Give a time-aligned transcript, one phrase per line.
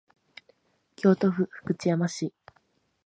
[0.95, 2.33] 京都府福知山市